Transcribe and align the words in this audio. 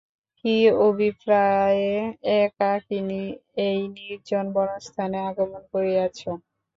কী 0.37 0.55
অভিপ্রায়ে 0.81 1.91
একাকিনী 2.39 3.23
এই 3.65 3.79
নির্জন 3.95 4.45
বনস্থানে 4.55 5.17
আগমন 5.29 5.61
করিয়াছ? 5.73 6.19